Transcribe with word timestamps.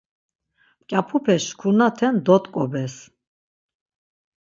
Mǩyapupe 0.79 1.35
şkurnaten 1.43 2.15
dot̆ǩobes. 2.25 2.95